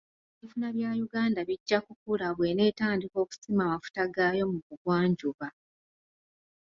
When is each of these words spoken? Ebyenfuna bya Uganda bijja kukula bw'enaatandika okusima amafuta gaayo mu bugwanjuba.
Ebyenfuna 0.29 0.67
bya 0.75 0.91
Uganda 1.05 1.39
bijja 1.49 1.77
kukula 1.85 2.27
bw'enaatandika 2.35 3.15
okusima 3.23 3.61
amafuta 3.63 4.01
gaayo 4.15 4.43
mu 4.51 4.59
bugwanjuba. 4.67 5.47